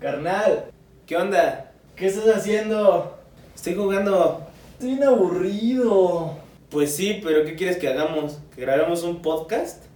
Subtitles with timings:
[0.00, 0.70] Carnal,
[1.06, 1.72] ¿Qué onda?
[1.96, 3.18] ¿qué estás haciendo?
[3.52, 4.46] Estoy jugando.
[4.74, 6.38] Estoy bien aburrido.
[6.70, 8.38] Pues sí, pero ¿qué quieres que hagamos?
[8.54, 9.86] ¿Que grabemos un podcast?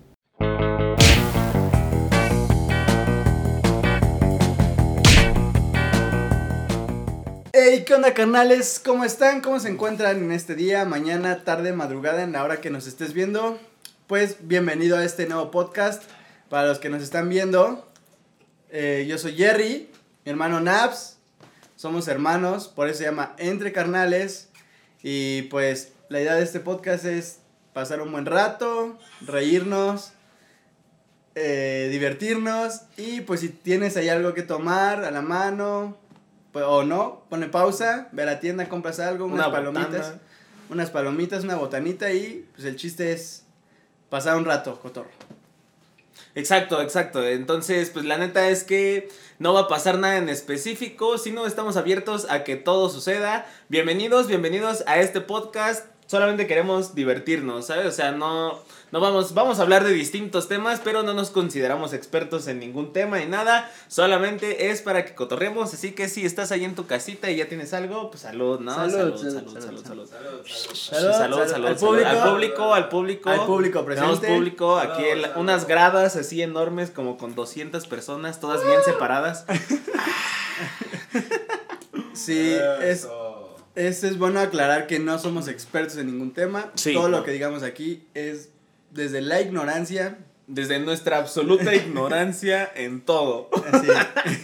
[7.53, 8.83] Hey, ¿qué onda carnales?
[8.85, 9.41] ¿Cómo están?
[9.41, 13.13] ¿Cómo se encuentran en este día, mañana, tarde, madrugada, en la hora que nos estés
[13.13, 13.57] viendo?
[14.09, 16.03] Pues bienvenido a este nuevo podcast.
[16.49, 17.92] Para los que nos están viendo,
[18.73, 19.91] eh, yo soy Jerry,
[20.25, 21.19] mi hermano Naps.
[21.77, 24.49] Somos hermanos, por eso se llama Entre Carnales.
[25.03, 27.39] Y pues la idea de este podcast es
[27.73, 30.13] pasar un buen rato, reírnos,
[31.35, 32.83] eh, divertirnos.
[32.97, 35.97] Y pues si tienes ahí algo que tomar a la mano,
[36.53, 39.91] pues, o no, pone pausa, ve a la tienda, compras algo, unas Una palomitas.
[39.91, 40.21] botana.
[40.71, 43.45] Unas palomitas, una botanita y pues el chiste es
[44.09, 45.11] pasar un rato, cotorro.
[46.35, 47.27] Exacto, exacto.
[47.27, 51.77] Entonces, pues la neta es que no va a pasar nada en específico, sino estamos
[51.77, 53.47] abiertos a que todo suceda.
[53.69, 55.87] Bienvenidos, bienvenidos a este podcast.
[56.07, 57.87] Solamente queremos divertirnos, ¿sabes?
[57.87, 58.59] O sea, no,
[58.91, 62.93] no vamos, vamos a hablar de distintos temas, pero no nos consideramos expertos en ningún
[62.93, 63.71] tema y nada.
[63.89, 65.73] Solamente es para que cotorremos.
[65.73, 68.75] Así que si estás ahí en tu casita y ya tienes algo, pues salud, ¿no?
[68.75, 70.07] Salud, salud, salud, salud,
[71.07, 71.65] salud, salud.
[71.65, 72.09] Al público.
[72.09, 73.31] Al público, al público.
[73.31, 74.37] Al público Tenemos presente.
[74.37, 75.05] público, aquí
[75.37, 79.47] unas gradas así enormes, como con 200 personas, todas bien separadas.
[82.15, 83.22] Sí, es, Eso.
[83.75, 86.71] Es, es bueno aclarar que no somos expertos en ningún tema.
[86.75, 87.19] Sí, Todo no.
[87.19, 88.51] lo que digamos aquí es
[88.91, 90.19] desde la ignorancia.
[90.49, 93.49] Desde nuestra absoluta ignorancia en todo.
[93.73, 93.87] Así,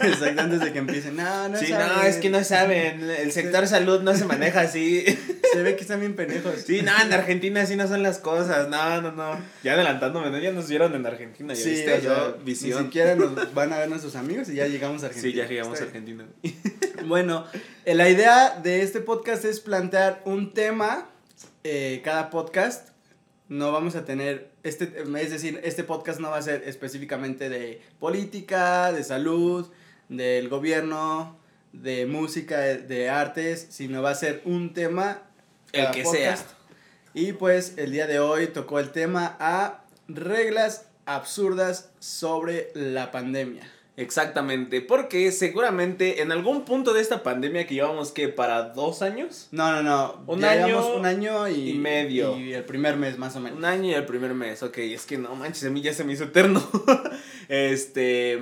[0.01, 1.17] exactamente desde que empiecen.
[1.17, 1.87] No, no sí, saben.
[1.87, 3.03] no, es que no saben.
[3.09, 5.03] El sector salud no se maneja así.
[5.51, 6.53] Se ve que están bien pendejos.
[6.65, 8.69] Sí, no, en Argentina así no son las cosas.
[8.69, 9.39] No, no, no.
[9.63, 10.37] Ya adelantándome, ¿no?
[10.37, 11.53] Ya nos vieron en Argentina.
[11.55, 11.93] ¿ya Sí, viste?
[11.93, 12.83] o sea, Yo, ni visión.
[12.85, 15.31] siquiera nos van a ver nuestros amigos y ya llegamos a Argentina.
[15.31, 15.83] Sí, ya llegamos a.
[15.83, 16.25] Argentina.
[17.05, 17.45] Bueno,
[17.85, 21.09] eh, la idea de este podcast es plantear un tema
[21.63, 22.89] eh, cada podcast.
[23.47, 27.81] No vamos a tener, este, es decir, este podcast no va a ser específicamente de
[27.99, 29.71] política, de salud,
[30.07, 31.39] del gobierno,
[31.73, 35.23] de música, de, artes, sino va a ser un tema.
[35.71, 36.49] El que podcast.
[37.13, 43.63] Y pues el día de hoy tocó el tema a reglas absurdas sobre la pandemia.
[43.99, 49.49] Exactamente, porque seguramente en algún punto de esta pandemia que llevamos que para dos años,
[49.51, 50.23] No, no, no.
[50.25, 52.37] Un Ya año un año y, y medio.
[52.37, 53.59] Y el primer mes, más o menos.
[53.59, 56.05] un año y el primer mes, ok, es que no manches, a mí ya se
[56.05, 56.65] me hizo eterno.
[57.49, 58.39] este,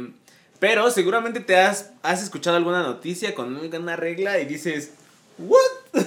[0.60, 4.92] pero seguramente te has, has escuchado alguna noticia con una regla y dices,
[5.40, 5.62] ¿what?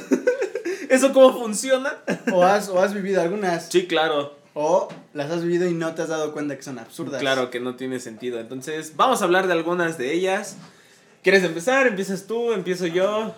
[0.88, 1.98] ¿Eso cómo funciona?
[2.32, 3.66] O has, o has vivido algunas.
[3.68, 7.20] Sí, claro, O las has vivido y no te has dado cuenta que son absurdas.
[7.20, 8.40] claro que no tiene sentido.
[8.40, 10.56] Entonces, vamos a hablar de algunas de ellas.
[11.22, 11.86] ¿Quieres empezar?
[11.86, 12.52] ¿Empiezas tú?
[12.52, 13.34] ¿Empiezo yo?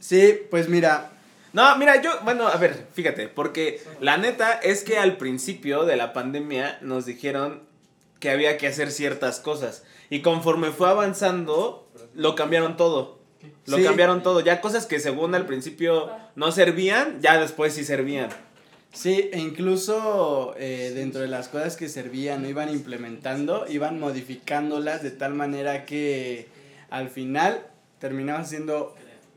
[0.00, 1.10] Sí, pues mira.
[1.52, 5.96] No, mira, yo, bueno, a ver, fíjate, porque la neta es que al principio de
[5.96, 7.62] la pandemia nos dijeron
[8.18, 9.84] que había que hacer ciertas cosas.
[10.10, 13.20] Y conforme fue avanzando, lo cambiaron todo.
[13.66, 13.84] Lo Sí.
[13.84, 14.40] cambiaron todo.
[14.40, 18.30] Ya cosas que según al principio no servían, ya después sí servían.
[18.94, 25.02] Sí, e incluso eh, dentro de las cosas que servían o iban implementando, iban modificándolas
[25.02, 26.46] de tal manera que
[26.90, 27.66] al final
[27.98, 28.94] terminaba siendo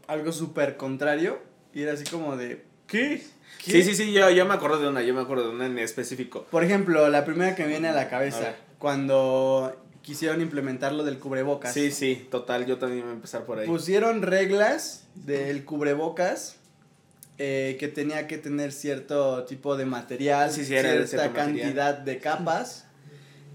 [0.07, 1.40] algo súper contrario.
[1.73, 2.63] Y era así como de.
[2.88, 3.22] ¿Qué?
[3.63, 3.72] ¿Qué?
[3.72, 5.78] Sí, sí, sí, yo, yo me acuerdo de una, yo me acuerdo de una en
[5.79, 6.45] específico.
[6.50, 8.56] Por ejemplo, la primera que me viene a la A cabeza, ver.
[8.79, 11.74] cuando quisieron implementar lo del cubrebocas.
[11.74, 13.68] Sí, sí, total, yo también voy a empezar por ahí.
[13.68, 16.56] Pusieron reglas del cubrebocas
[17.38, 21.34] eh, que tenía que tener cierto tipo de material, Sí, sí, cierta material.
[21.34, 22.86] cantidad de capas,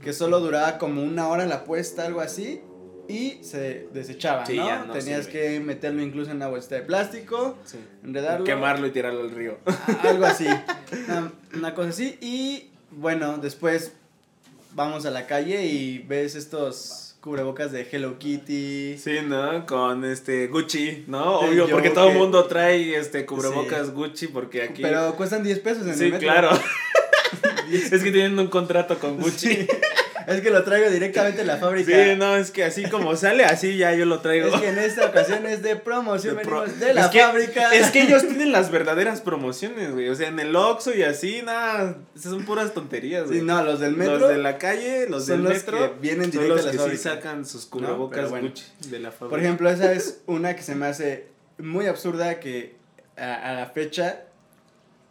[0.03, 2.61] que solo duraba como una hora la puesta, algo así,
[3.09, 4.93] y se desechaba, Sí, ¿no?
[4.93, 5.31] Tenías sirve.
[5.57, 7.79] que meterlo incluso en una bolsita de plástico, Sí.
[8.05, 9.59] enredarlo, Quemarlo y tirarlo al río.
[10.03, 10.47] algo así,
[11.09, 13.93] una, una cosa así, y bueno, después
[14.75, 18.99] vamos a la calle y ves estos cubrebocas de Hello Kitty.
[18.99, 19.65] Sí, ¿no?
[19.65, 21.39] Con este Gucci, ¿no?
[21.41, 23.93] Sí, Obvio, yo porque todo el que- mundo trae este cubrebocas Sí.
[23.95, 26.19] Gucci porque aquí Pero cuestan 10 pesos en el Sí, metro.
[26.19, 26.51] claro.
[27.73, 29.55] es que tienen un contrato con Gucci.
[29.55, 29.67] Sí.
[30.27, 31.91] Es que lo traigo directamente de la fábrica.
[31.93, 34.49] Sí, no, es que así como sale, así ya yo lo traigo.
[34.55, 37.21] Es que en esta ocasión es de promoción, De pro- venimos de la es que-
[37.21, 37.75] fábrica.
[37.75, 40.09] Es que ellos tienen las verdaderas promociones, güey.
[40.09, 43.41] O sea, en el Oxxo y así, nada, esas son puras tonterías, güey.
[43.41, 44.19] Sí, no, los del metro.
[44.19, 46.97] Los de la calle, los del los metro, que vienen directo los de que sí
[46.97, 48.53] sacan sus cubrebocas bueno.
[48.89, 49.31] De la fábrica.
[49.31, 51.27] Por ejemplo, esa es una que se me hace
[51.59, 52.77] muy absurda que
[53.17, 54.21] a, a la fecha,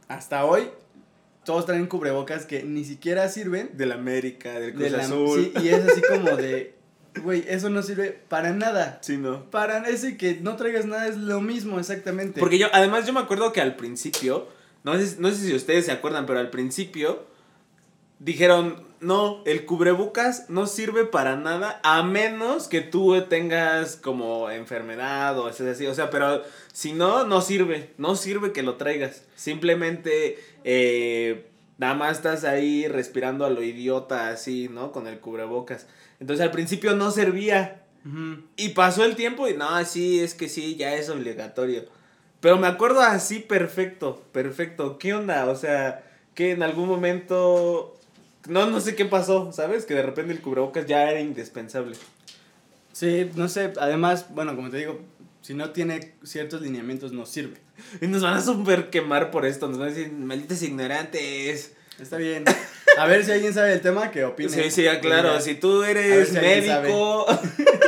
[0.07, 0.69] hasta hoy,
[1.43, 3.71] todos traen cubrebocas que ni siquiera sirven.
[3.73, 5.51] del América, del Cruz de la- Azul.
[5.55, 6.75] sí, y es así como de,
[7.23, 8.99] güey, eso no sirve para nada.
[9.01, 9.49] Sí, no.
[9.49, 12.39] Para ese que no traigas nada es lo mismo, exactamente.
[12.39, 14.47] Porque yo, además, yo me acuerdo que al principio,
[14.83, 17.25] no sé, no sé si ustedes se acuerdan, pero al principio
[18.19, 25.37] dijeron, no, el cubrebocas no sirve para nada a menos que tú tengas como enfermedad
[25.39, 29.25] o así, o sea, pero si no, no sirve, no sirve que lo traigas.
[29.35, 31.47] Simplemente, eh,
[31.79, 34.91] nada más estás ahí respirando a lo idiota así, ¿no?
[34.91, 35.87] Con el cubrebocas.
[36.19, 37.79] Entonces al principio no servía.
[38.55, 41.85] Y pasó el tiempo y no, sí, es que sí, ya es obligatorio.
[42.39, 44.97] Pero me acuerdo así perfecto, perfecto.
[44.97, 45.47] ¿Qué onda?
[45.47, 46.03] O sea,
[46.35, 47.97] que en algún momento...
[48.47, 49.85] No, no sé qué pasó, ¿sabes?
[49.85, 51.95] Que de repente el cubrebocas ya era indispensable.
[52.91, 54.99] Sí, no sé, además, bueno, como te digo,
[55.41, 57.57] si no tiene ciertos lineamientos no sirve.
[58.01, 61.73] Y nos van a super quemar por esto, nos van a decir, malditos ignorantes.
[61.99, 62.43] Está bien.
[62.97, 64.49] A ver si alguien sabe del tema, que opine.
[64.49, 67.25] Sí, sí, claro, si tú eres si médico,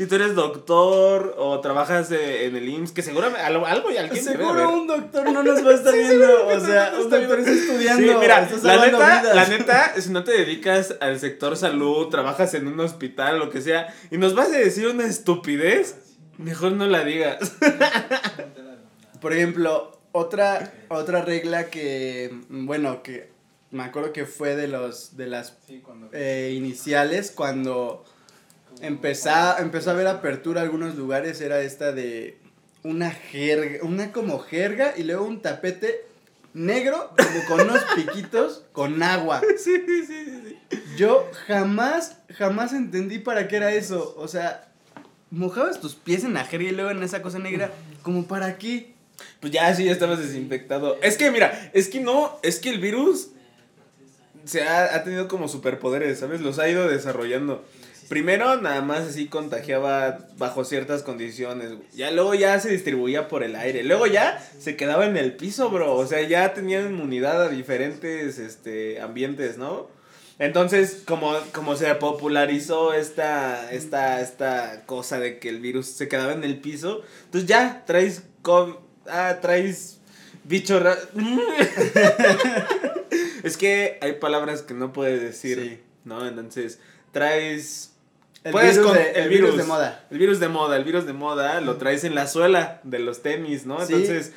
[0.00, 3.98] si tú eres doctor o trabajas eh, en el IMSS, que seguramente algo, algo y
[3.98, 4.38] alguien debe.
[4.38, 6.46] Seguro un doctor no nos va a estar viendo.
[6.46, 8.10] O sea, un doctor está estudiando.
[8.10, 9.36] Sí, mira, la neta, vidas.
[9.36, 13.60] la neta, si no te dedicas al sector salud, trabajas en un hospital, lo que
[13.60, 15.96] sea, y nos vas a decir una estupidez,
[16.38, 17.52] mejor no la digas.
[19.20, 23.28] Por ejemplo, otra, otra regla que, bueno, que
[23.70, 25.58] me acuerdo que fue de los de las
[26.12, 28.02] eh, iniciales cuando
[28.80, 32.38] empezó, empezó a haber apertura a algunos lugares era esta de
[32.82, 36.04] una jerga, una como jerga y luego un tapete
[36.54, 39.40] negro como con unos piquitos con agua.
[39.58, 40.78] Sí, sí, sí, sí.
[40.96, 44.14] Yo jamás, jamás entendí para qué era eso.
[44.16, 44.68] O sea,
[45.30, 47.70] mojabas tus pies en la jerga y luego en esa cosa negra,
[48.02, 48.94] como para qué.
[49.40, 50.98] Pues ya, sí, ya estabas desinfectado.
[51.02, 53.28] Es que, mira, es que no, es que el virus
[54.44, 56.40] se ha, ha tenido como superpoderes, ¿sabes?
[56.40, 57.64] Los ha ido desarrollando.
[58.10, 61.70] Primero nada más así contagiaba bajo ciertas condiciones.
[61.94, 63.84] Ya luego ya se distribuía por el aire.
[63.84, 65.94] Luego ya se quedaba en el piso, bro.
[65.94, 69.88] O sea, ya tenía inmunidad a diferentes este, ambientes, ¿no?
[70.40, 76.32] Entonces, como, como se popularizó esta, esta, esta cosa de que el virus se quedaba
[76.32, 78.74] en el piso, entonces ya traes COVID,
[79.06, 80.00] ah, traes
[80.42, 80.98] bicho ra-
[83.44, 85.80] es que hay palabras que no puedes decir, Sí.
[86.04, 86.26] ¿no?
[86.26, 86.80] Entonces,
[87.12, 87.92] traes
[88.42, 90.04] El, Puedes virus, con de, el virus de moda.
[90.10, 93.22] El virus de moda, el virus de moda lo traes en la suela de los
[93.22, 93.84] tenis, ¿no?
[93.86, 93.92] Sí.
[93.92, 94.32] Entonces,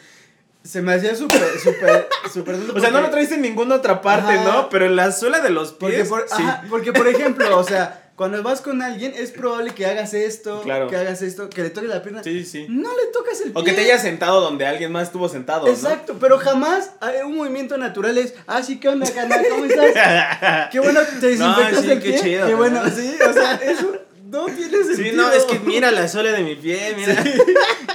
[0.64, 4.34] Se me hacía súper, súper, súper o sea, no lo traes en ninguna otra parte,
[4.34, 4.44] Ajá.
[4.44, 4.70] ¿no?
[4.70, 6.36] Pero en la suela de los Porque pies, por, sí.
[6.44, 10.62] ajá, porque, por ejemplo, o sea, cuando vas con alguien es probable que hagas esto,
[10.62, 10.88] Claro.
[10.88, 12.24] que hagas esto, que le toques la pierna.
[12.24, 12.68] Sí, sí.
[12.70, 13.62] No le tocas el pie.
[13.62, 15.74] O que te hayas sentado donde alguien más estuvo sentado, ¿no?
[15.74, 19.46] Exacto, pero jamás hay un movimiento natural es, ah, sí, ¿qué onda, canal?
[19.50, 20.70] ¿Cómo estás?
[20.72, 22.22] Qué bueno, te desinfectas sí, el qué pie.
[22.22, 23.92] chido, Qué bueno, sí, o sea, eso
[24.30, 24.96] no tiene sentido.
[24.96, 27.22] Sí, no, es que mira la suela de mi pie, mira.
[27.22, 27.32] Sí.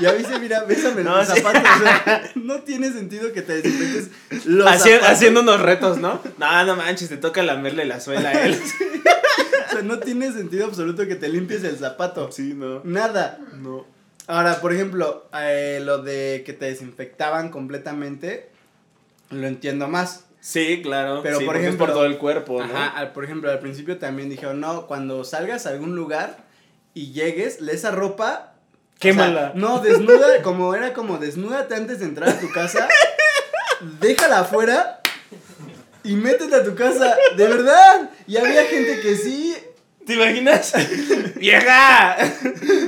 [0.01, 1.41] Ya viste, mira, bésame No, los sí.
[1.41, 1.63] zapatos.
[1.77, 4.11] O sea, no tiene sentido que te desinfectes
[4.47, 5.09] los Haci- zapatos.
[5.09, 6.21] haciendo unos retos, ¿no?
[6.39, 8.55] No, no manches, te toca lamerle la suela a él.
[8.55, 8.98] O
[9.79, 12.31] sea, no tiene sentido absoluto que te limpies el zapato.
[12.33, 12.81] Sí, no.
[12.85, 13.39] Nada.
[13.55, 13.87] No.
[14.27, 18.51] Ahora, por ejemplo, eh, lo de que te desinfectaban completamente,
[19.31, 20.25] lo entiendo más.
[20.41, 21.21] Sí, claro.
[21.23, 22.65] Pero, Sí, por es ejemplo- por todo el cuerpo, ¿no?
[22.65, 26.37] Ajá, al- por ejemplo, al principio también dijeron, no, cuando salgas a algún lugar
[26.95, 28.53] y llegues, le esa ropa.
[28.55, 29.53] o sea, Quémala.
[29.55, 32.87] no, desnuda, como era como desnúdate antes de entrar a tu casa,
[34.01, 35.01] déjala afuera
[36.05, 38.11] y métete a tu casa, de verdad.
[38.27, 39.57] Y había gente que sí.
[40.09, 40.73] ¿Te imaginas?
[41.37, 42.17] ¡Vieja!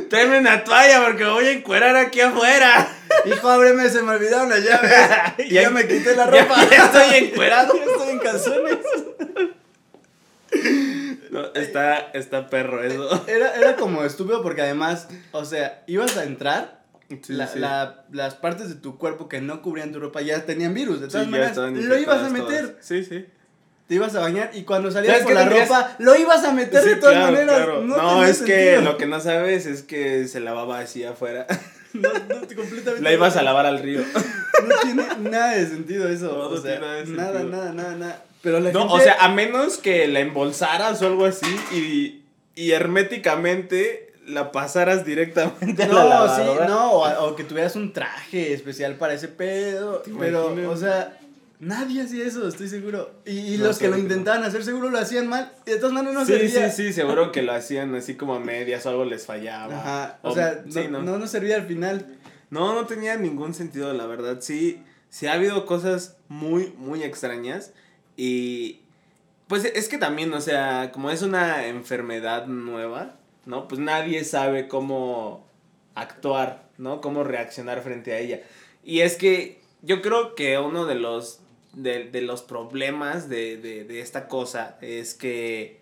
[0.09, 2.89] Tráeme una toalla porque me voy a encuerar aquí afuera.
[3.27, 4.91] Hijo, ábreme, se me olvidaron las llaves.
[5.39, 6.57] Y ya, me quité la ropa.
[6.71, 7.75] ya estoy encuerado.
[7.77, 8.79] Ya estoy en calzones.
[11.31, 13.25] No, está, está perro eso.
[13.29, 16.81] Era, era como estúpido porque además, o sea, ibas a entrar,
[17.23, 17.59] Sí, la- sí.
[17.59, 21.01] la- las partes de tu cuerpo que no cubrían tu ropa ya tenían virus.
[21.01, 22.69] De Sí, todas ya maneras, lo ibas a meter.
[22.71, 22.87] todas.
[22.87, 23.27] Sí, sí.
[23.91, 26.81] Te ibas a bañar y cuando salías ¿Sabes con la ropa, lo ibas a meter
[26.85, 27.57] de todas claro, maneras.
[27.57, 27.81] claro.
[27.83, 31.49] No, No, es que lo que no sabes es que se lavaba así afuera.
[31.93, 33.01] No, no, completamente.
[33.03, 34.03] La ibas a lavar al río.
[34.65, 36.27] No tiene nada de sentido eso.
[36.29, 37.51] No, o no sea, tiene nada de sentido.
[37.51, 38.25] nada, nada, nada.
[38.43, 42.23] Pero la No, gente- o sea, a menos que la embolsaras o algo así y,
[42.55, 46.09] y herméticamente la pasaras directamente a la No, sí,
[46.43, 46.67] lavadora.
[46.69, 49.97] no, o, o que tuvieras un traje especial para ese pedo.
[49.99, 51.19] ¿Te Pero, o sea,
[51.61, 53.11] nadie hacía eso, estoy seguro.
[53.25, 54.03] Y, y No, los que lo no.
[54.03, 55.53] intentaban hacer seguro lo hacían mal.
[55.67, 56.71] Y de todas maneras no sí, servía.
[56.71, 59.79] sí, sí, seguro que lo hacían así como a medias o algo les fallaba.
[59.79, 62.17] Ajá, o sea, sí, no, no nos servía al final.
[62.51, 64.39] No, no tenía ningún sentido, la verdad.
[64.41, 67.73] Sí, sí ha habido cosas muy, muy extrañas.
[68.17, 68.81] Y
[69.47, 73.15] pues es que también, o sea, como es una enfermedad nueva,
[73.47, 73.69] ¿no?
[73.69, 75.47] Pues nadie sabe cómo
[75.95, 77.01] actuar, ¿no?
[77.01, 78.41] Cómo reaccionar frente a ella.
[78.85, 81.41] Y es que yo creo que uno de los,
[81.73, 85.81] de, de los problemas de, de, de esta cosa es que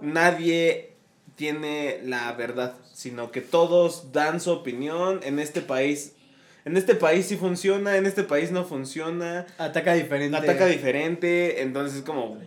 [0.00, 0.92] nadie
[1.36, 6.12] tiene la verdad, sino que todos dan su opinión en este país.
[6.64, 9.46] En este país sí funciona, en este país no funciona.
[9.56, 10.36] Ataca diferente.
[10.36, 12.38] Ataca diferente, entonces como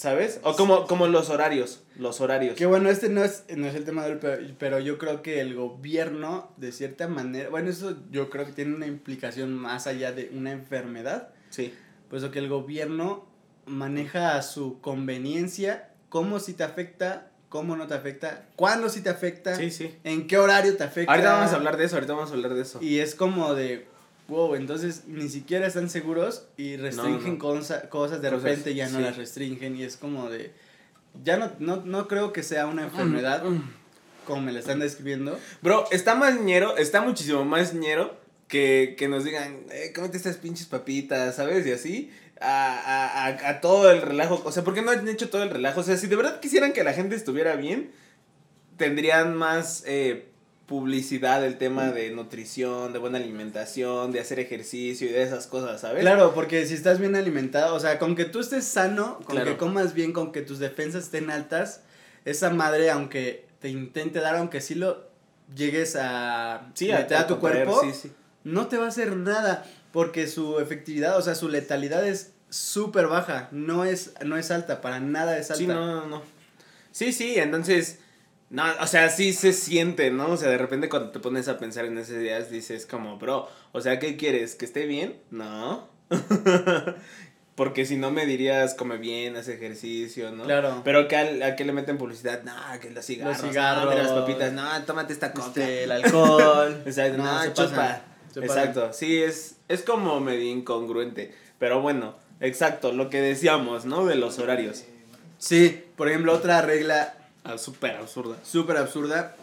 [0.00, 0.40] ¿sabes?
[0.44, 2.56] O como, como los horarios, los horarios.
[2.56, 5.40] Que bueno, este no es, no es el tema del pero, pero yo creo que
[5.40, 10.12] el gobierno, de cierta manera, bueno, eso yo creo que tiene una implicación más allá
[10.12, 11.34] de una enfermedad.
[11.50, 11.74] Sí.
[12.08, 13.26] Pues lo que el gobierno
[13.66, 19.10] maneja a su conveniencia, cómo si te afecta, cómo no te afecta, cuándo sí te
[19.10, 19.94] afecta, Sí, sí.
[20.04, 21.12] en qué horario te afecta.
[21.12, 22.78] Ahorita vamos a hablar de eso, ahorita vamos a hablar de eso.
[22.82, 23.86] Y es como de,
[24.28, 27.38] wow, entonces ni siquiera están seguros y restringen no.
[27.38, 29.04] cosa- cosas, de Cosas, repente ya no sí.
[29.04, 30.52] las restringen y es como de,
[31.24, 33.42] ya no, no, no creo que sea una enfermedad
[34.26, 35.36] como me la están describiendo.
[35.62, 38.14] Bro, está más ñero, está muchísimo más ñero
[38.50, 41.66] que, que nos digan, eh, cómete estas pinches papitas, ¿sabes?
[41.66, 44.42] Y así, a, a, a, a todo el relajo.
[44.44, 45.80] O sea, ¿por qué no han hecho todo el relajo?
[45.80, 47.92] O sea, si de verdad quisieran que la gente estuviera bien,
[48.76, 50.26] tendrían más eh,
[50.66, 55.80] publicidad del tema de nutrición, de buena alimentación, de hacer ejercicio y de esas cosas,
[55.80, 56.00] ¿sabes?
[56.00, 59.50] Claro, porque si estás bien alimentado, o sea, con que tú estés sano, con Claro.
[59.52, 61.82] que comas bien, con que tus defensas estén altas,
[62.24, 65.08] esa madre, aunque te intente dar, aunque sí lo
[65.54, 68.12] llegues a Sí, meter a, tu cuerpo, Sí, sí.
[68.44, 73.06] No te va a hacer nada, porque su efectividad, o sea, su letalidad es súper
[73.06, 75.58] baja, no es, no es alta, para nada es alta.
[75.58, 76.22] Sí, no, no, no.
[76.92, 77.98] Sí, sí, entonces,
[78.50, 80.30] no, o sea, sí se siente, ¿no?
[80.30, 83.48] O sea, de repente cuando te pones a pensar en esas ideas dices como, bro,
[83.72, 84.56] o sea, ¿qué quieres?
[84.56, 85.20] ¿Que esté bien?
[85.30, 85.88] No.
[87.54, 90.44] Porque si no me dirías, come bien, haz ejercicio, ¿no?
[90.44, 90.80] Claro.
[90.82, 93.84] Pero que al- a qué le meten publicidad, no, que los cigarros, Los cigarros.
[93.84, 95.48] no, que las papitas, no, tómate esta coca.
[95.48, 96.82] Este, el alcohol.
[96.86, 98.00] Exacto, no, chupa.
[98.32, 98.40] Se.
[98.40, 101.34] Exacto, sí, es, es como medio incongruente.
[101.58, 104.06] Pero bueno, exacto, lo que decíamos, ¿no?
[104.06, 104.84] De los horarios.
[105.38, 108.36] Sí, por ejemplo, otra regla Ah, súper absurda.
[108.44, 109.34] súper absurda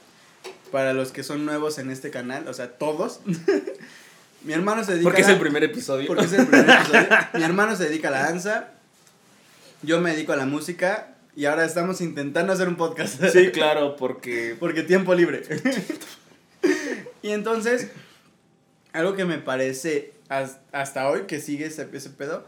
[0.72, 3.22] para los que son nuevos en este canal, o sea, todos.
[4.44, 6.08] Mi hermano se dedica Porque es a el primer episodio.
[6.08, 7.08] porque es el primer episodio.
[7.34, 8.70] Mi hermano se dedica a la danza.
[9.82, 13.22] Yo me dedico a la música y ahora estamos intentando hacer un podcast.
[13.32, 14.56] Sí, claro, porque.
[14.60, 15.44] Porque tiempo libre.
[17.24, 17.89] y entonces,
[18.98, 22.46] algo que me parece has- hasta hoy que sigue ese, ese pedo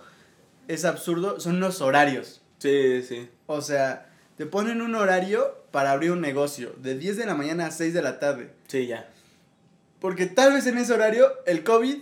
[0.67, 2.41] es absurdo son los horarios.
[2.59, 3.29] Sí, sí.
[3.47, 7.67] O sea, te ponen un horario para abrir un negocio de 10 de la mañana
[7.67, 8.49] a 6 de la tarde.
[8.67, 9.09] Sí, ya.
[9.99, 11.97] Porque tal vez en ese horario el COVID,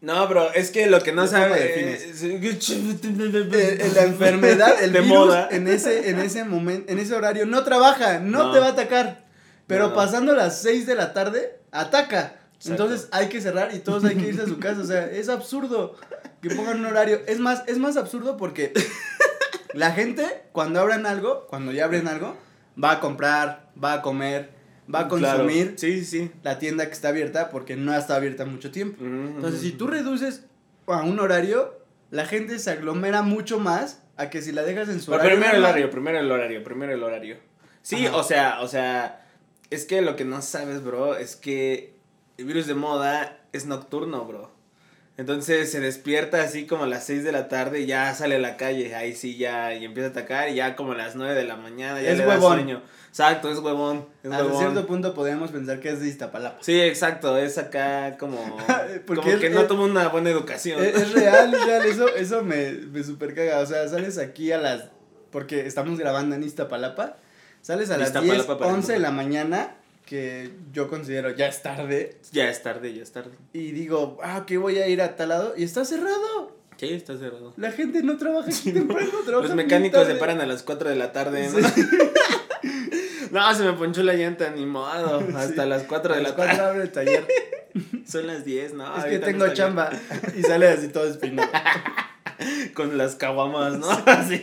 [0.00, 1.60] No, bro, es que lo que no ¿Cómo sabe.
[1.60, 2.22] defines?
[2.22, 5.48] eh, eh, la enfermedad, el de virus moda.
[5.50, 8.52] en ese en ese momento, en ese horario no trabaja, no, No.
[8.52, 9.24] te va a atacar.
[9.66, 9.94] Pero no.
[9.94, 12.36] pasando las 6 de la tarde ataca.
[12.58, 12.84] Exacto.
[12.84, 15.28] Entonces hay que cerrar y todos hay que irse a su casa, o sea, es
[15.28, 15.94] absurdo
[16.42, 17.20] que pongan un horario.
[17.26, 18.72] Es más, es más absurdo porque
[19.74, 22.36] la gente cuando abran algo, cuando ya abren algo,
[22.82, 24.50] va a comprar, va a comer,
[24.92, 26.30] va a consumir Sí, sí, sí.
[26.42, 29.04] la tienda que está abierta porque no está abierta mucho tiempo.
[29.04, 30.44] Entonces, si tú reduces
[30.86, 31.78] a un horario,
[32.10, 35.36] la gente se aglomera mucho más a que si la dejas en su Pero horario.
[35.38, 37.36] primero el horario, primero el horario, primero el horario.
[37.82, 38.16] Sí, Ajá.
[38.16, 39.26] o sea, o sea,
[39.70, 41.97] es que lo que no sabes, bro, es que
[42.38, 44.50] el virus de moda es nocturno, bro.
[45.16, 48.38] Entonces se despierta así como a las 6 de la tarde y ya sale a
[48.38, 51.34] la calle, ahí sí ya, y empieza a atacar y ya como a las 9
[51.34, 52.54] de la mañana ya Es le da huevón.
[52.58, 52.82] sueño.
[53.08, 54.60] Exacto, es huevón, es Hasta huevón.
[54.60, 56.58] cierto punto podríamos pensar que es de Iztapalapa.
[56.62, 58.56] Sí, exacto, es acá como,
[59.06, 60.80] Porque como es- que no tuvo una buena educación.
[60.84, 63.58] Es, es real, es real, eso, eso me, me super caga.
[63.58, 64.84] O sea, sales aquí a las.
[65.32, 67.16] Porque estamos grabando en Iztapalapa.
[67.60, 69.74] Sales a las Iztapalapa 10, para el 11 de la mañana,
[70.08, 72.16] que yo considero ya es tarde.
[72.32, 73.32] Ya es tarde, ya es tarde.
[73.52, 75.52] Y digo, ah, que voy a ir a tal lado.
[75.54, 76.56] Y está cerrado.
[76.78, 77.52] Sí, está cerrado.
[77.58, 80.96] La gente no trabaja aquí temprano, trabaja Los mecánicos se paran a las 4 de
[80.96, 81.58] la tarde, ¿no?
[83.32, 85.22] no, se me ponchó la llanta, ni modo.
[85.36, 85.68] Hasta Sí.
[85.68, 86.62] las 4 de A la las tarde.
[86.62, 87.26] abre el taller.
[88.06, 88.96] Son las 10, ¿no?
[88.96, 89.90] es que tengo chamba.
[90.38, 91.50] Y sale así todo despeinado.
[91.52, 92.72] bien.
[92.72, 93.90] Con las caguamas, ¿no?
[94.06, 94.42] Así.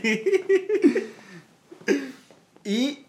[2.63, 3.04] Y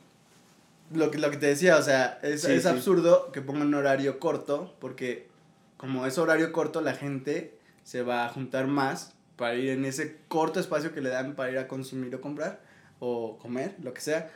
[0.92, 2.68] lo que, lo que te decía, o sea, es, Sí, es sí.
[2.68, 5.28] absurdo que pongan un horario corto, porque
[5.76, 10.16] como es horario corto, la gente se va a juntar más para ir en ese
[10.28, 12.60] corto espacio que le dan para ir a consumir o comprar,
[13.00, 14.30] o comer, lo que sea.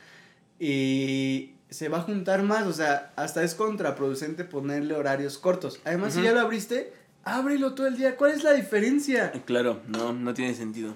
[0.58, 5.80] Y se va a juntar más, o sea, hasta es contraproducente ponerle horarios cortos.
[5.84, 6.92] Además, si ya lo abriste,
[7.24, 8.16] ábrelo todo el día.
[8.16, 9.32] ¿Cuál es la diferencia?
[9.46, 10.94] Claro, no, no tiene sentido.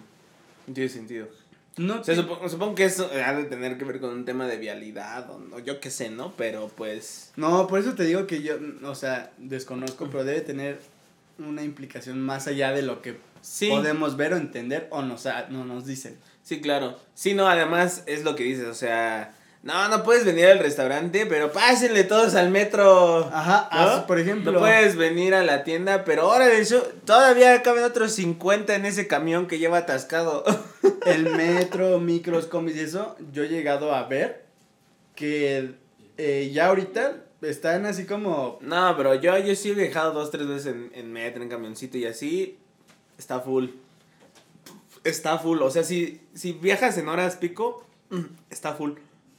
[0.66, 1.28] No tiene sentido.
[1.76, 4.46] No, O sea, supo- supongo que eso ha de tener que ver con un tema
[4.46, 6.32] de vialidad o no, yo qué sé, ¿no?
[6.36, 7.32] Pero pues...
[7.36, 8.54] No, por eso te digo que yo,
[8.84, 10.78] o sea, desconozco, pero debe tener
[11.38, 13.68] una implicación más allá de lo que Sí.
[13.68, 16.16] podemos ver o entender o nos, no nos dicen.
[16.44, 16.98] Sí, claro.
[17.14, 21.24] Sí, no, además es lo que dices, o sea, no, no puedes venir al restaurante,
[21.24, 23.30] pero pásenle todos al metro.
[23.32, 24.06] Ajá, ¿no?
[24.06, 24.52] por ejemplo.
[24.52, 28.84] No puedes venir a la tienda, pero ahora de hecho, todavía caben otros 50 en
[28.84, 30.44] ese camión que lleva atascado.
[31.06, 34.44] El metro, micros, combis y eso, yo he llegado a ver
[35.14, 35.76] que
[36.18, 38.58] eh, ya ahorita están así como...
[38.60, 41.96] no, pero yo, yo sí he viajado dos, tres veces en, en metro, en camioncito
[41.96, 42.58] y así,
[43.16, 43.68] está full.
[45.04, 47.86] Está full, o sea, si, si viajas en horas pico,
[48.50, 48.92] está full.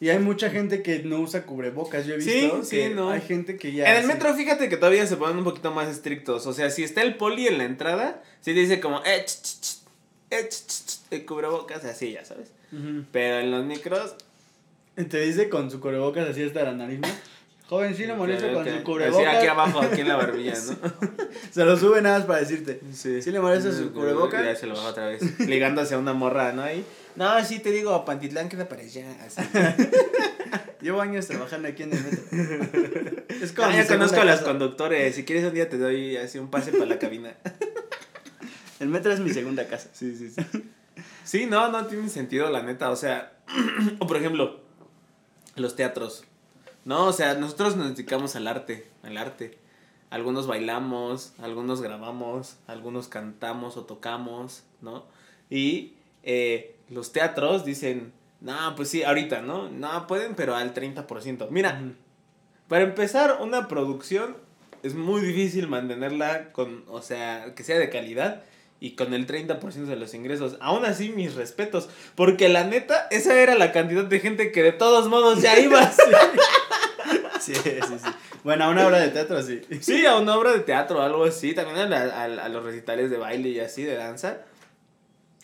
[0.06, 2.64] Y hay mucha gente que no usa cubrebocas, yo he Sí, visto.
[2.64, 3.10] sí, que no.
[3.10, 3.90] Hay gente que ya...
[3.90, 4.08] En el sí.
[4.10, 6.46] metro, fíjate que todavía se ponen un poquito más estrictos.
[6.46, 9.62] O sea, si está el poli en la entrada, sí dice como, eh, ch, ch,
[9.62, 9.78] ch,
[10.30, 10.50] eh,
[11.10, 12.50] el cubrebocas, así, ya sabes.
[12.72, 13.06] Ujú.
[13.12, 14.14] Pero en los micros,
[15.10, 17.08] Te dice con su cubrebocas así hasta la nariz, ¿no?
[17.68, 19.38] Joven, sí le molesta claro con su cubrebocas.
[19.38, 21.08] aquí abajo, aquí en la barbilla, ¿no?
[21.50, 22.80] Se lo sube nada más para decirte.
[22.94, 23.24] Sí.
[23.24, 24.46] ¿Sí le molesta su cubrebocas?
[24.46, 25.40] Ya se lo baja otra vez.
[25.40, 26.62] Ligándose a una morra, ¿no?
[26.62, 26.86] Ahí.
[27.16, 29.06] No, sí te digo, Pantitlán queda para allá.
[29.26, 29.42] Así.
[30.82, 33.24] Llevo años trabajando aquí en el metro.
[33.30, 34.44] es Ah, ya segunda conozco a los casa.
[34.46, 35.16] conductores.
[35.16, 37.36] Si quieres un día te doy así un pase para la cabina.
[38.80, 39.90] El metro es mi segunda casa.
[39.94, 40.42] Sí, sí, sí.
[41.24, 42.92] Sí, no, no tiene sentido, la neta.
[42.92, 43.34] O sea,
[44.00, 44.60] o por ejemplo,
[45.56, 46.26] los teatros.
[46.84, 49.58] No, o sea, nosotros nos dedicamos al arte, al arte.
[50.12, 55.06] Algunos bailamos, algunos grabamos, algunos cantamos o tocamos, ¿no?
[55.50, 55.94] Y
[56.24, 59.70] eh, los teatros dicen, no, pues sí, ahorita, ¿no?
[59.70, 61.48] No, pueden, pero al 30%.
[61.50, 61.82] Mira,
[62.68, 64.38] para empezar, una producción
[64.84, 68.44] es muy difícil mantenerla con, o sea, que sea de calidad
[68.80, 70.58] y con el 30% de los ingresos.
[70.60, 74.74] Aún así, mis respetos, porque la neta, esa era la cantidad de gente que de
[74.74, 75.92] todos modos ya iba.
[77.40, 78.10] Sí, sí, sí.
[78.44, 79.62] Bueno, a una obra de teatro sí.
[79.80, 83.12] Sí, a una obra de teatro algo así, también a, la- a- a los recitales
[83.12, 84.40] de baile y así, de danza.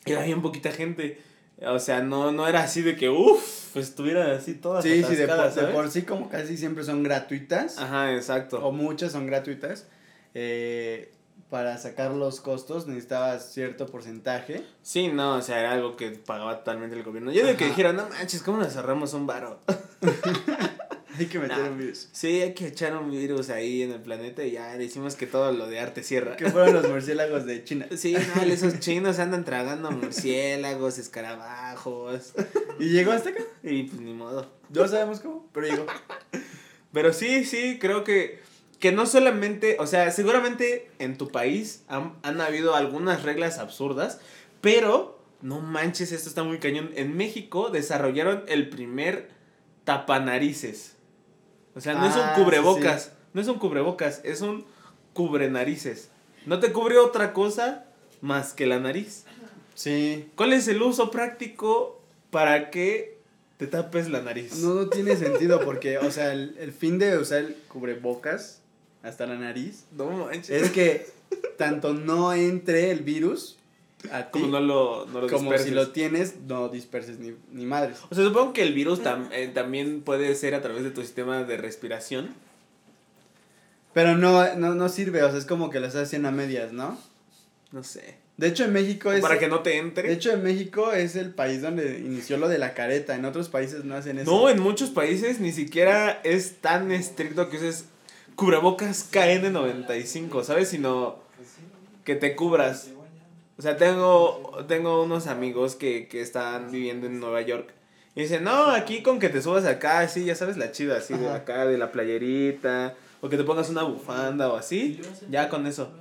[0.07, 1.21] Iba bien poquita gente.
[1.67, 5.27] O sea, no, no era así de que, uff, estuviera así todas Sí, sí, de
[5.27, 7.77] por, de por sí como casi siempre son gratuitas.
[7.77, 8.65] Ajá, exacto.
[8.65, 9.85] O muchas son gratuitas.
[10.33, 11.11] eh,
[11.49, 14.63] para sacar los costos necesitabas cierto porcentaje.
[14.83, 17.29] Sí, no, o sea, era algo que pagaba totalmente el gobierno.
[17.33, 17.71] Yo de que Ajá.
[17.71, 19.59] dijera, no manches, ¿cómo nos cerramos un varo?
[21.17, 21.69] Hay que meter Nah.
[21.69, 22.09] un virus.
[22.11, 25.51] Sí, hay que echar un virus ahí en el planeta y ya decimos que todo
[25.51, 26.35] lo de arte cierra.
[26.37, 27.87] Que fueron los murciélagos de China.
[27.95, 32.33] Sí, no, esos chinos andan tragando murciélagos, escarabajos.
[32.79, 33.43] Y llegó hasta acá.
[33.63, 34.51] Y pues ni modo.
[34.69, 35.85] No sabemos cómo, pero llegó.
[36.93, 38.39] Pero sí, sí, creo que,
[38.79, 44.19] que no solamente, o sea, seguramente en tu país han, han habido algunas reglas absurdas,
[44.61, 46.91] pero no manches, esto está muy cañón.
[46.95, 49.29] En México desarrollaron el primer
[49.83, 50.95] tapanarices.
[51.75, 54.65] O sea, no es Ah, un sí, cubrebocas, no es un cubrebocas, es un
[55.13, 56.09] cubrenarices.
[56.45, 57.85] No te cubre otra cosa
[58.21, 59.25] más que la nariz.
[59.75, 60.29] Sí.
[60.35, 63.17] ¿Cuál es el uso práctico para que
[63.57, 64.57] te tapes la nariz?
[64.57, 68.61] No, no tiene sentido porque, o sea, el, el fin de usar el cubrebocas
[69.03, 70.49] hasta la nariz No manches.
[70.63, 71.07] es que
[71.57, 73.57] tanto no entre el virus
[74.11, 75.67] a ti como no lo, no lo como disperses.
[75.67, 77.97] si lo tienes, no disperses ni, ni madres.
[78.09, 81.01] O sea, supongo que el virus tam- eh, también puede ser a través de tu
[81.01, 82.29] sistema de respiración.
[83.93, 86.71] Pero no, no, no sirve, o sea, es como que lo estás haciendo a medias,
[86.71, 86.97] ¿no?
[87.71, 88.15] No sé.
[88.37, 89.21] De hecho, en México es.
[89.21, 90.11] Para que no te De entre.
[90.13, 93.15] hecho, en México es el país donde inició lo de la careta.
[93.15, 94.31] En otros países no hacen eso.
[94.31, 97.85] No, en muchos países ni siquiera es tan estricto que uses
[98.35, 100.69] cubrebocas KN95, ¿sabes?
[100.69, 101.17] Sino
[102.05, 102.89] que te cubras.
[103.57, 107.69] O sea, tengo, tengo unos amigos que, que están viviendo en Nueva York.
[108.15, 111.13] Y dicen, no, aquí con que te subas acá, así, ya sabes, la chida, así,
[111.13, 112.95] de acá, de la playerita.
[113.21, 114.99] O que te pongas una bufanda o así.
[115.29, 115.91] Ya con eso.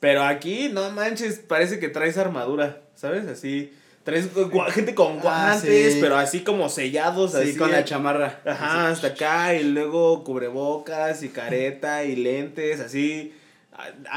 [0.00, 3.26] Pero aquí, no manches, parece que traes armadura, ¿sabes?
[3.26, 3.72] Así.
[4.02, 4.28] Traes
[4.72, 5.98] gente con Ah, guantes, sí.
[6.02, 7.56] pero así como sellados, Sí, así.
[7.56, 8.40] con la chamarra.
[8.44, 13.32] Ajá, hasta acá, y luego cubrebocas y careta y lentes, así.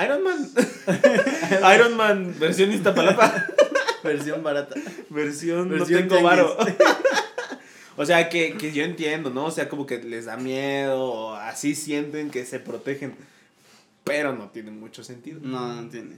[0.03, 0.49] Iron Man.
[1.75, 3.45] Iron Man, versión Iztapalapa.
[4.03, 4.75] Versión barata.
[5.09, 6.55] Versión, Versión no tengo varo.
[7.97, 9.45] o sea, que, que yo entiendo, ¿no?
[9.45, 13.15] O sea, como que les da miedo, o así sienten que se protegen.
[14.03, 15.39] Pero no tiene mucho sentido.
[15.41, 16.17] No, no tiene.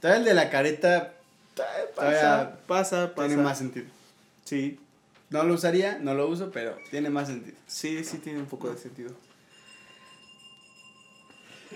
[0.00, 1.14] Todavía el de la careta
[1.56, 3.28] Pasa, Todavía pasa, pasa.
[3.28, 3.86] tiene más sentido.
[4.44, 4.78] Sí,
[5.30, 7.56] No lo usaría, no lo uso, pero tiene más sentido.
[7.66, 9.10] sí, sí tiene un poco de sentido.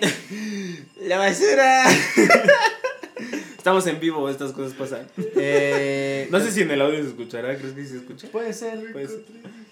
[1.02, 1.85] La basura.
[3.57, 5.07] Estamos en vivo, estas cosas pasan.
[5.37, 8.28] Eh, No sé si en el audio se escuchará, ¿crees que se escucha?
[8.28, 8.92] Puede ser.
[8.92, 9.11] Pues,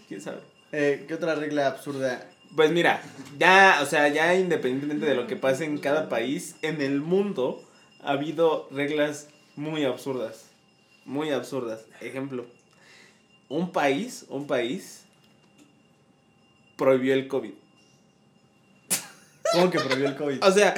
[0.09, 0.39] quién sabe.
[0.73, 2.29] Eh, ¿Qué otra regla absurda?
[2.55, 3.03] Pues mira,
[3.39, 7.65] ya, o sea, ya independientemente de lo que pase en cada país, en el mundo
[8.03, 10.47] ha habido reglas muy absurdas.
[11.05, 11.81] Muy absurdas.
[12.01, 12.47] Ejemplo,
[13.49, 15.03] un país, un país
[16.77, 17.53] prohibió el COVID.
[19.53, 20.39] ¿Cómo que prohibió el COVID?
[20.45, 20.75] O sea,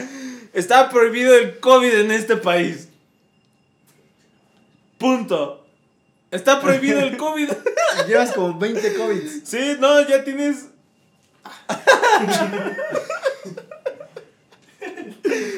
[0.53, 2.89] está prohibido el COVID en este país.
[4.99, 5.65] Punto.
[6.31, 7.51] Está prohibido el COVID.
[8.09, 9.23] Llevas como 20 COVID.
[9.45, 10.67] Sí, no, ya tienes.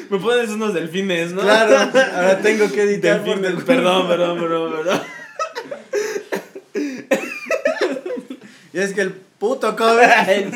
[0.09, 1.41] Me pones unos delfines, ¿no?
[1.41, 1.77] Claro,
[2.15, 3.23] ahora tengo que editar.
[3.23, 5.01] por Delfines, del- perdón, perdón, perdón, perdón.
[8.73, 10.53] Y es que el puto COVID.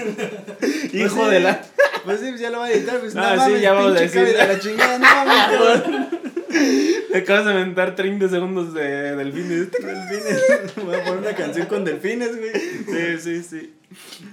[0.93, 1.61] Hijo de la.
[2.03, 2.99] Pues sí, ya lo voy a editar.
[2.99, 4.25] Pues Ah, no sí, ya vamos a decir.
[4.25, 6.19] De la chingada, no mames.
[7.11, 9.71] Te acabas de aventar 30 segundos de delfines.
[9.71, 10.75] Delfines.
[10.83, 12.51] Voy a poner una canción con delfines, güey.
[12.53, 13.75] Sí, sí, sí.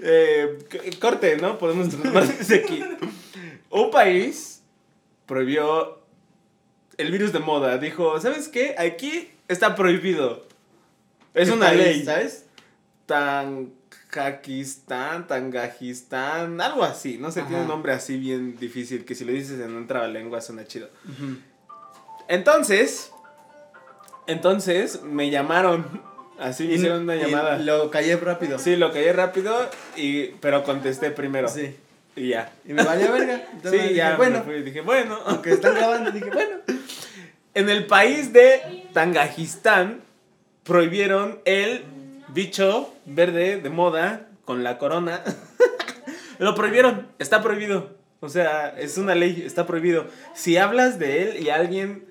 [0.02, 0.58] Eh,
[1.00, 1.58] corte, ¿no?
[1.58, 2.82] Podemos tomar desde aquí.
[3.70, 4.62] Un país
[5.26, 5.98] prohibió
[6.96, 7.78] el virus de moda.
[7.78, 8.74] Dijo, ¿sabes qué?
[8.78, 10.46] Aquí está prohibido.
[11.34, 12.04] Es ¿Qué una ley.
[12.04, 12.44] ¿Sabes?
[14.16, 17.18] Tanjakistán, Tangajistán, algo así.
[17.18, 20.40] No sé, tiene un nombre así bien difícil que si lo dices en un trabalengua
[20.40, 20.88] suena chido.
[22.26, 23.12] Entonces,
[24.26, 25.84] entonces me llamaron.
[26.38, 27.58] Así me hicieron una Y llamada.
[27.58, 28.58] Lo callé rápido.
[28.58, 29.54] Sí, lo callé rápido,
[29.96, 31.48] y, pero contesté primero.
[31.48, 31.76] Sí.
[32.16, 32.50] Y ya.
[32.64, 33.42] Y me valía verga.
[33.52, 34.16] Entonces sí, dije, ya.
[34.16, 35.18] Bueno, fui, dije, bueno.
[35.26, 36.56] aunque están grabando, dije, bueno.
[37.52, 40.00] En el país de Tangajistán
[40.62, 41.84] prohibieron el
[42.28, 45.22] bicho verde de moda con la corona.
[46.38, 47.96] Lo prohibieron, está prohibido.
[48.20, 50.06] O sea, es una ley, está prohibido.
[50.34, 52.06] Si hablas de él y alguien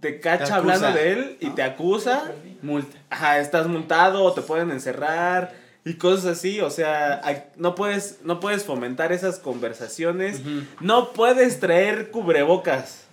[0.00, 2.96] te cacha hablando de él y te acusa, Multa.
[3.10, 5.54] ajá, estás multado o te pueden encerrar
[5.84, 7.20] y cosas así, o sea,
[7.56, 10.40] no puedes no puedes fomentar esas conversaciones,
[10.80, 13.04] no puedes traer cubrebocas.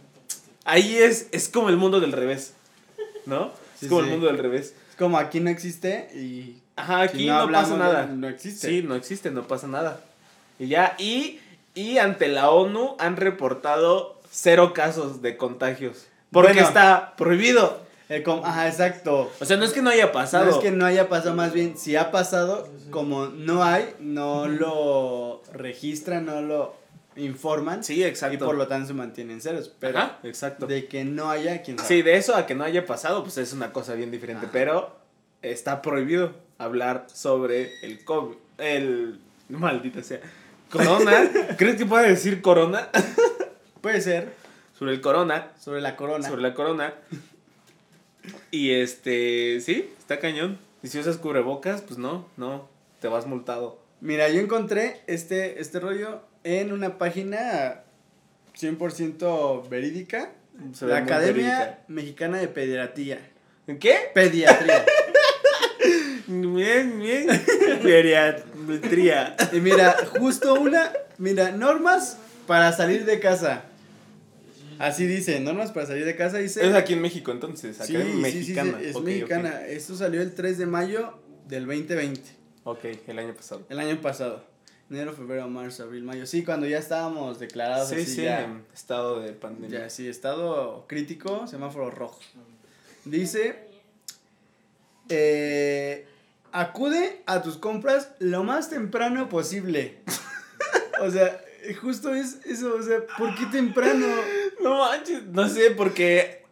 [0.64, 2.54] Ahí es es como el mundo del revés,
[3.26, 3.52] ¿no?
[3.80, 4.08] Sí, es como sí.
[4.08, 4.74] el mundo del revés.
[4.98, 6.62] Como aquí no existe y.
[6.76, 8.06] Ajá, aquí si no, pasa nada.
[8.08, 8.68] No existe.
[8.68, 10.00] Sí, no existe, no pasa nada.
[10.60, 11.40] Y ya y
[11.76, 16.08] y ante la ONU han reportado cero casos de contagios.
[16.32, 16.68] Porque Bueno.
[16.68, 17.86] está prohibido.
[18.10, 19.32] Eh, como- ajá, exacto.
[19.40, 20.46] O sea, no es que no haya pasado.
[20.46, 24.48] No es que no haya pasado, más bien, si ha pasado, como no hay, no
[24.48, 26.74] lo registran, no lo
[27.18, 27.84] informan.
[27.84, 28.36] Sí, exacto.
[28.36, 29.72] Y por lo tanto se mantienen ceros.
[29.80, 30.68] Pero Ajá, exacto.
[30.68, 31.88] de que no haya, sabe.
[31.88, 34.46] Sí, de eso a que no haya pasado, pues es una cosa bien diferente.
[34.46, 34.54] Ajá.
[34.54, 34.96] Pero
[35.42, 38.36] está prohibido hablar sobre el COVID.
[38.58, 39.20] El.
[39.50, 40.20] Maldita sea.
[40.70, 41.30] Corona.
[41.58, 42.90] ¿Crees que pueda decir corona?
[43.82, 44.34] Puede ser.
[44.78, 45.52] sobre el corona.
[45.60, 46.28] Sobre la corona.
[46.28, 46.94] Sobre la corona.
[48.52, 49.62] Y este.
[49.62, 50.60] Sí, está cañón.
[50.84, 52.68] Y si usas cubrebocas, pues no, no.
[53.00, 53.80] Te vas multado.
[54.02, 57.82] Mira, yo encontré este, este rollo en una página
[58.58, 60.32] 100% verídica.
[60.74, 61.84] Se la Academia verídica.
[61.88, 63.20] Mexicana de Pediatría.
[63.80, 63.96] ¿Qué?
[64.14, 64.86] Pediatría.
[66.28, 67.30] Bien, bien.
[67.82, 69.36] Geriatría.
[69.54, 73.64] y mira, justo una, mira, normas para salir de casa.
[74.78, 76.68] Así dice, normas para salir de casa, dice.
[76.68, 77.78] Es aquí en México, entonces.
[77.78, 78.82] Sí, Academia sí, sí, sí, mexicana.
[78.82, 79.68] es mexicana.
[79.68, 82.22] Esto salió el 3 de mayo del 2020,
[82.66, 83.66] Ok, ok, el año pasado.
[83.70, 84.44] el año pasado.
[84.90, 86.26] Enero, febrero, marzo, abril, mayo.
[86.26, 89.82] Sí, cuando ya estábamos declarados Sí, así sí, ya, en estado de pandemia.
[89.82, 92.20] ya, sí, estado crítico, semáforo rojo.
[93.04, 93.68] Dice,
[95.10, 96.08] eh,
[96.54, 100.00] acude a tus compras lo más temprano posible.
[101.02, 101.42] o sea,
[101.82, 104.08] justo es eso, o sea, ¿por qué temprano?
[104.62, 106.46] No manches, no sé, porque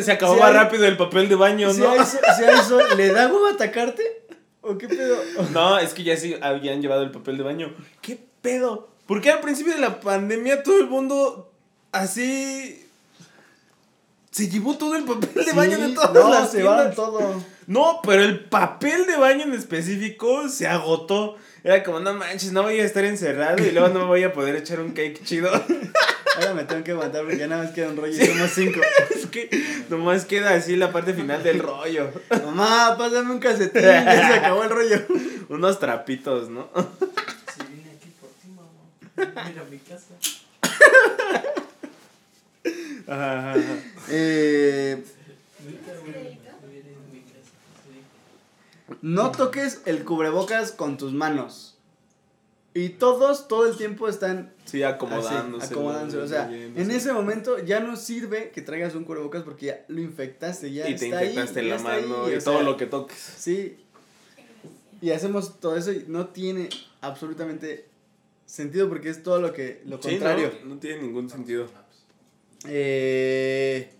[0.00, 1.92] se acabó si rápido el papel de baño, Si ¿no?
[2.04, 4.23] si hay sol, ¿le da huevo atacarte?
[4.64, 5.16] ¿O qué pedo?
[5.52, 7.72] No, es que ya sí habían llevado el papel de baño.
[8.00, 8.88] ¿Qué pedo?
[9.06, 11.52] ¿Por qué al principio de la pandemia todo el mundo
[11.92, 12.80] así
[14.30, 16.86] se llevó todo el papel de baño de todas no, las se tiendas?
[16.86, 17.44] van todo.
[17.66, 21.36] No, pero el papel de baño en específico se agotó.
[21.62, 24.32] Era como, no manches, no voy a estar encerrado y luego no me voy a
[24.32, 25.50] poder echar un cake chido.
[26.36, 28.80] Ahora me tengo que aguantar porque ya nada más queda un rollo y somos cinco.
[29.14, 29.48] es que
[29.88, 32.10] nomás queda así la parte final del rollo.
[32.30, 35.02] Mamá, pásame un casetín, ya se acabó el rollo.
[35.48, 36.68] Unos trapitos, ¿no?
[37.54, 39.44] Si vine aquí por ti, mamá.
[39.48, 40.14] Mira mi casa.
[43.06, 43.76] Ajá, ajá, ajá.
[44.08, 45.04] Eh,
[49.02, 51.73] no toques el cubrebocas con tus manos.
[52.76, 55.64] Y todos, todo el tiempo están Sí, acomodándose.
[55.64, 56.18] así, acomodándose.
[56.18, 60.00] O sea, en ese momento ya no sirve que traigas un cubrebocas porque ya lo
[60.00, 62.76] infectaste, ya Y te está ahí, infectaste ya la ahí, mano y todo sea, lo
[62.76, 63.16] que toques.
[63.38, 63.76] Sí.
[65.00, 66.68] Y hacemos todo eso y no tiene
[67.00, 67.86] absolutamente
[68.44, 70.52] sentido porque es todo lo que lo Sí, contrario.
[70.64, 71.68] no, no tiene ningún sentido.
[72.66, 73.90] Eh,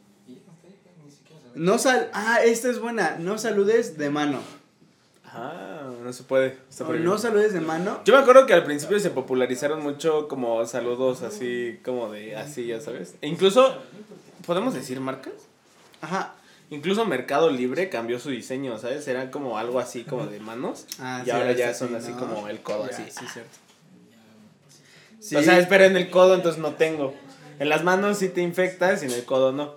[1.54, 4.40] no sal ah, esta es buena, no saludes de mano.
[5.36, 6.56] Ah, no se puede.
[6.78, 8.00] O no saludes de mano.
[8.04, 12.66] Yo me acuerdo que al principio se popularizaron mucho como saludos así, como de así,
[12.66, 13.16] ya sabes.
[13.20, 13.76] E incluso,
[14.46, 15.34] ¿podemos decir marcas?
[16.00, 16.34] Ajá.
[16.70, 19.06] Incluso Mercado Libre cambió su diseño, ¿sabes?
[19.08, 20.86] Era como algo así como de manos.
[21.00, 22.18] Ah, y sí, ahora ya son sí, así ¿no?
[22.18, 23.02] como el codo así.
[23.08, 23.50] Sí, cierto.
[25.20, 25.36] Sí.
[25.36, 27.14] O sea, espera en el codo, entonces no tengo.
[27.58, 29.76] En las manos sí te infectas y en el codo no.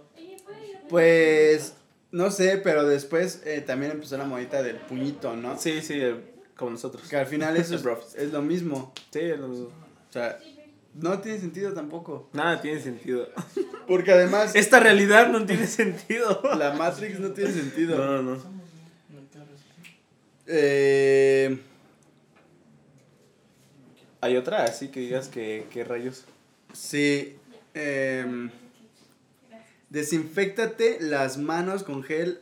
[0.90, 1.74] Pues
[2.12, 5.58] no sé, pero después eh, también empezó la modita del puñito, ¿no?
[5.58, 6.24] Sí, sí, el-
[6.56, 7.08] como nosotros.
[7.08, 8.94] Que al final eso es, es lo mismo.
[9.12, 9.68] Sí, es lo mismo.
[10.10, 10.40] O sea,
[10.96, 12.30] no tiene sentido tampoco.
[12.34, 13.30] Nada tiene sentido.
[13.88, 16.42] Porque además Esta realidad no tiene sentido.
[16.58, 17.98] la Matrix no tiene sentido.
[17.98, 18.58] No, no.
[20.50, 21.60] Eh,
[24.22, 26.26] Hay otra así que digas que, que rayos.
[26.74, 27.36] sí.
[27.74, 28.50] em,
[29.90, 32.40] desinféctate las manos con gel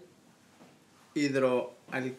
[1.13, 2.15] hidro al-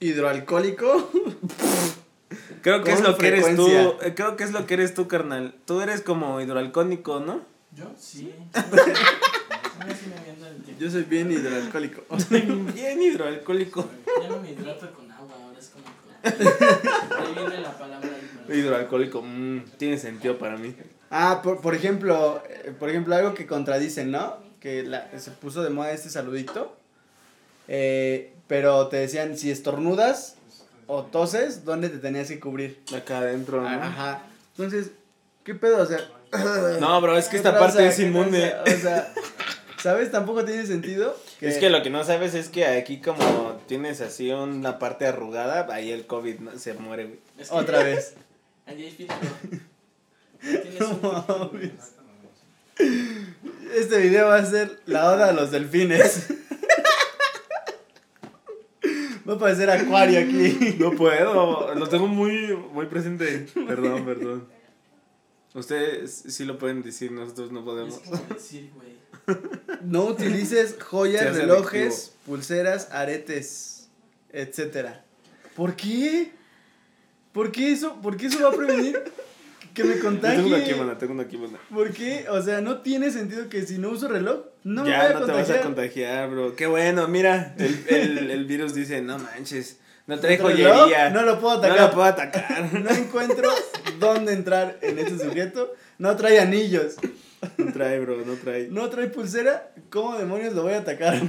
[0.00, 1.10] hidroalcohólico.
[2.62, 3.66] Creo que es lo que eres tú.
[4.02, 5.54] eh, Creo que es lo que eres tú, carnal.
[5.64, 7.40] Tú eres como hidroalcohónico, ¿no?
[7.74, 7.84] ¿Yo?
[7.98, 8.32] Sí.
[8.52, 8.74] Ahora
[9.94, 10.80] sí me viendo el tiempo.
[10.82, 12.02] Yo soy bien hidroalcohólico.
[12.74, 13.88] Bien hidroalcohólico.
[14.22, 17.16] Ya no me hidrato con agua, ahora es como con...
[17.26, 18.54] Ahí viene la palabra hidro.
[18.56, 20.74] Hidroalcohólico, mm, tiene sentido para mí.
[21.10, 24.36] Ah, por, por ejemplo, eh, por ejemplo, algo que contradicen, ¿no?
[24.60, 26.76] Que la- se puso de moda este saludito.
[27.68, 30.34] eh, pero te decían, si estornudas
[30.88, 32.80] o toses, ¿dónde te tenías que cubrir?
[32.96, 33.68] Acá adentro, ¿no?
[33.68, 34.22] Ajá.
[34.56, 34.90] Entonces,
[35.44, 35.80] ¿qué pedo?
[35.82, 36.00] O sea...
[36.80, 38.52] No, bro, es que ¿qué esta parte es ¿Qué inmune.
[38.66, 39.12] O sea,
[39.80, 40.10] ¿sabes?
[40.10, 41.16] Tampoco tiene sentido.
[41.40, 45.68] Es que lo que no sabes es que aquí como tienes así una parte arrugada,
[45.72, 46.58] ahí el COVID ¿no?
[46.58, 47.18] se muere, güey.
[47.38, 48.14] Es que Otra vez.
[48.66, 49.16] Allí hay filtro.
[50.78, 51.50] No.
[53.74, 56.28] Este video va a ser la oda a los delfines.
[59.28, 60.76] Va a parecer acuario aquí.
[60.78, 63.46] No puedo, lo tengo muy, muy presente.
[63.66, 64.48] Perdón, perdón.
[65.54, 68.00] Ustedes sí lo pueden decir, nosotros no podemos.
[68.28, 68.70] decir.
[69.82, 72.24] No utilices joyas, relojes, adictivo.
[72.26, 73.88] pulseras, aretes,
[74.32, 75.04] etcétera.
[75.54, 76.32] ¿Por qué?
[77.32, 78.00] ¿Por qué eso?
[78.00, 79.00] ¿Por qué eso va a prevenir
[79.82, 80.74] que me Yo tengo una contagie?
[80.74, 81.58] mana, tengo una aquí, mana.
[81.72, 82.26] ¿Por qué?
[82.30, 85.12] O sea, no tiene sentido que si no uso reloj, no me voy ya a
[85.20, 85.58] no te vas contagiar.
[85.58, 86.56] a contagiar, bro.
[86.56, 91.10] Qué bueno, mira, el, el, el virus dice, no manches, no trae joyería.
[91.10, 91.80] No lo puedo No atacar.
[91.88, 92.70] lo puedo atacar.
[92.82, 93.50] No encuentro
[93.98, 95.72] dónde entrar en este sujeto.
[95.98, 96.96] No trae anillos.
[97.56, 98.68] No trae, bro, no trae.
[98.70, 99.72] No trae pulsera.
[99.88, 101.20] ¿Cómo demonios lo voy a atacar?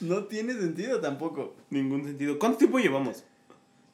[0.00, 1.56] No tiene sentido tampoco.
[1.70, 2.38] Ningún sentido.
[2.38, 3.24] ¿Cuánto tiempo llevamos?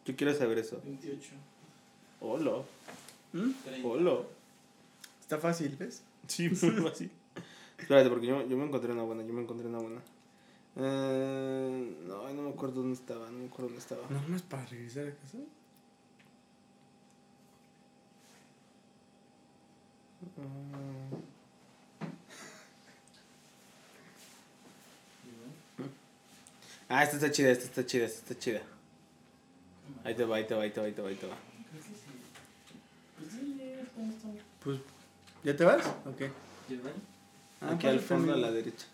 [0.04, 0.80] Yo quiero saber eso.
[0.84, 1.30] 28.
[2.20, 2.62] Hola,
[3.32, 3.50] ¿Mm?
[3.64, 3.88] 30.
[3.88, 4.18] hola.
[5.20, 6.02] Está fácil, ¿ves?
[6.26, 6.46] Sí,
[6.92, 7.10] así.
[7.78, 10.00] Espérate, porque yo, yo me encontré una buena, yo me encontré una buena.
[10.76, 14.02] Eh, no, no me acuerdo dónde estaba, no me acuerdo dónde estaba.
[14.10, 15.38] ¿No es para regresar a casa?
[26.88, 28.62] Ah, esta está chida, esta está chida, esta está chida.
[30.04, 31.36] Ahí te va, ahí te va, ahí te va, ahí te va, ahí te va.
[31.70, 31.94] Creo que sí.
[33.18, 34.28] Pues sí, es como esto.
[34.68, 34.80] Pues,
[35.44, 35.78] ¿ya te vas?
[36.04, 36.24] Ok.
[37.62, 38.84] Ah, Aquí al fondo a la derecha.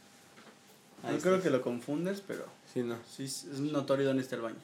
[1.03, 1.49] No Ahí creo está.
[1.49, 2.97] que lo confundes, pero Sí, no.
[3.11, 4.61] sí es notorio dónde está el baño.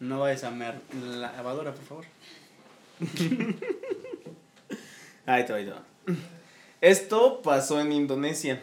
[0.00, 2.04] No vayas a mear la lavadora, por favor.
[5.26, 5.82] Ahí te va, ahí te va.
[6.80, 8.60] Esto pasó en Indonesia.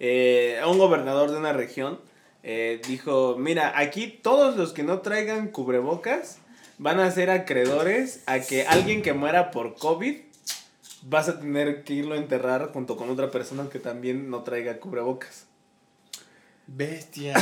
[0.00, 2.00] Eh, un gobernador de una región
[2.42, 6.38] eh, dijo, mira, aquí todos los que no traigan cubrebocas
[6.78, 10.16] van a ser acreedores a que alguien que muera por COVID
[11.04, 14.78] vas a tener que irlo a enterrar junto con otra persona que también no traiga
[14.78, 15.46] cubrebocas.
[16.66, 17.34] Bestia.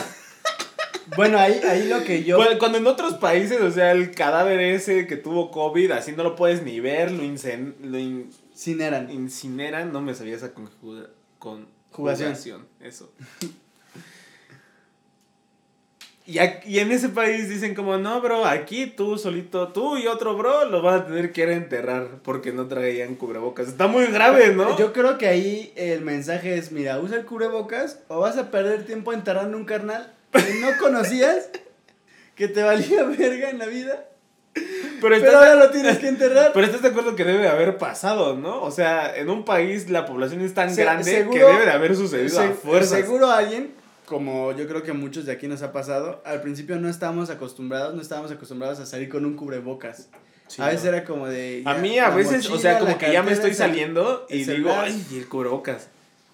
[1.16, 2.36] bueno, ahí, ahí lo que yo.
[2.36, 6.22] Cuando, cuando en otros países, o sea, el cadáver ese que tuvo COVID, así no
[6.22, 9.10] lo puedes ni ver, lo, incen- lo in- Sin eran.
[9.10, 11.66] incineran, no me sabía esa conjuga- con.
[12.80, 13.12] Eso.
[16.26, 20.06] Y, ac- y en ese país dicen como, no, bro, aquí tú solito, tú y
[20.06, 23.66] otro bro lo van a tener que ir a enterrar porque no traían cubrebocas.
[23.68, 24.78] Está muy grave, ¿no?
[24.78, 28.84] Yo creo que ahí el mensaje es, mira, usa el cubrebocas o vas a perder
[28.86, 31.48] tiempo enterrando un carnal que no conocías,
[32.36, 34.04] que te valía verga en la vida.
[35.00, 36.52] Pero, Pero ahora lo tienes que enterrar.
[36.52, 38.62] Pero estás de acuerdo que debe de haber pasado, ¿no?
[38.62, 41.70] O sea, en un país la población es tan Se- grande seguro- que debe de
[41.72, 42.98] haber sucedido a Se- fuerzas.
[43.00, 43.72] Seguro alguien,
[44.10, 47.94] como yo creo que muchos de aquí nos ha pasado, al principio no estábamos acostumbrados,
[47.94, 50.08] no estábamos acostumbrados a salir con un cubrebocas.
[50.48, 50.88] Sí, a veces ¿no?
[50.88, 51.62] era como de...
[51.64, 54.42] A ya, mí a veces, o mochila, sea, como que ya me estoy saliendo y
[54.42, 55.86] digo, ay, y el cubrebocas.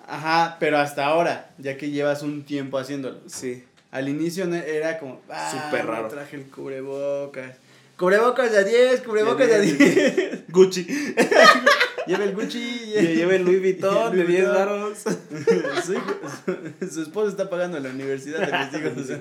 [0.08, 3.18] Ajá, pero hasta ahora, ya que llevas un tiempo haciéndolo.
[3.26, 3.62] Sí.
[3.90, 6.08] Al inicio era como, ah, Súper no raro.
[6.08, 7.56] traje el cubrebocas.
[7.98, 10.44] Cubrebocas de a 10, cubrebocas de a De 10.
[10.48, 10.86] Gucci.
[12.06, 12.60] Lleva el Gucci.
[13.16, 14.54] Lleva el Louis Vuitton de Louis 10 Vuitton.
[14.66, 14.98] varos.
[16.86, 19.18] su, su esposo está pagando la universidad de mis hijos.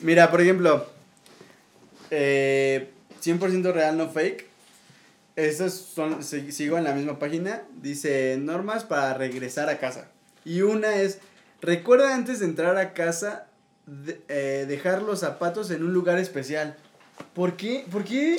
[0.00, 0.86] Mira, por ejemplo,
[2.10, 2.90] eh,
[3.22, 4.46] 100% real, no fake.
[5.36, 10.08] Estos son, si- sigo en la misma página, dice normas para regresar a casa.
[10.44, 11.18] Y una es,
[11.60, 13.46] recuerda antes de entrar a casa
[13.86, 16.76] de- eh, dejar los zapatos en un lugar especial.
[17.34, 17.84] ¿Por qué?
[17.90, 18.36] ¿Por qué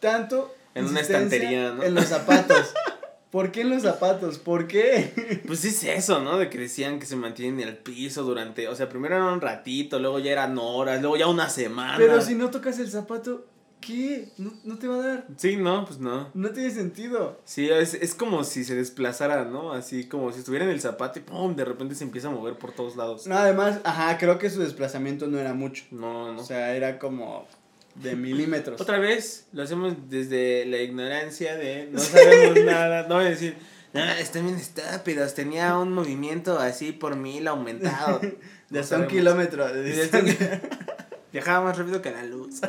[0.00, 0.54] tanto?
[0.74, 1.82] En una estantería, ¿no?
[1.82, 2.72] En los zapatos.
[3.32, 4.38] ¿Por qué en los zapatos?
[4.38, 5.40] ¿Por qué?
[5.46, 6.36] Pues es eso, ¿no?
[6.36, 9.40] De que decían que se mantienen en el piso durante, o sea, primero era un
[9.40, 11.96] ratito, luego ya eran horas, luego ya una semana.
[11.96, 13.46] Pero si no tocas el zapato,
[13.80, 14.28] ¿qué?
[14.36, 15.26] No, no te va a dar.
[15.38, 16.28] Sí, no, pues no.
[16.34, 17.40] No tiene sentido.
[17.46, 19.72] Sí, es, es como si se desplazara, ¿no?
[19.72, 21.56] Así como si estuviera en el zapato y ¡pum!
[21.56, 23.26] De repente se empieza a mover por todos lados.
[23.26, 25.84] No, además, ajá, creo que su desplazamiento no era mucho.
[25.90, 26.40] No, no.
[26.42, 27.46] O sea, era como
[27.94, 28.80] de milímetros.
[28.80, 33.06] Otra vez, lo hacemos desde la ignorancia de no sabemos nada.
[33.08, 33.56] No voy a decir,
[33.92, 38.18] no, están bien estúpidos, tenía un movimiento así por mil aumentado.
[38.20, 38.38] de
[38.70, 40.62] No hasta un kilómetro de distancia.
[41.32, 42.60] Viajaba más rápido que la luz.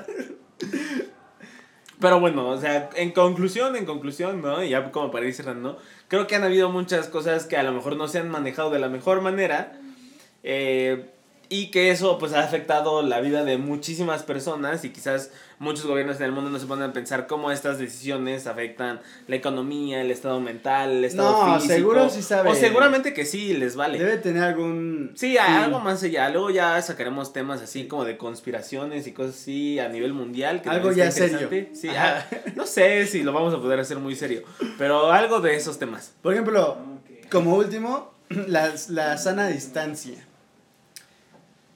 [1.99, 4.63] Pero bueno, o sea, en conclusión, en conclusión, ¿no?
[4.63, 7.71] Y ya como para ir cerrando, creo que han habido muchas cosas que a lo
[7.71, 9.79] mejor no se han manejado de la mejor manera.
[10.43, 11.12] eh,
[11.53, 16.17] y que eso pues ha afectado la vida de muchísimas personas y quizás muchos gobiernos
[16.17, 20.09] en el mundo no se ponen a pensar cómo estas decisiones afectan la economía, el
[20.09, 21.73] estado mental, el estado No, físico.
[21.75, 22.49] seguro sí sabe.
[22.49, 23.99] O seguramente que sí les vale.
[23.99, 25.11] Debe tener algún.
[25.15, 26.27] Sí, algo más allá.
[26.31, 30.63] Luego ya sacaremos temas así como de conspiraciones y cosas así a nivel mundial.
[30.63, 31.49] que Algo ya serio.
[31.73, 34.41] Sí, ah, no sé si lo vamos a poder hacer muy serio,
[34.79, 36.13] pero algo de esos temas.
[36.23, 36.77] Por ejemplo,
[37.31, 38.11] como último,
[38.47, 40.15] la, la sana distancia.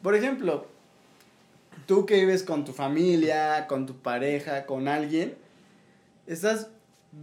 [0.08, 0.66] Por ejemplo,
[1.86, 5.36] tú que vives con tu familia, con tu pareja, con alguien,
[6.28, 6.70] estás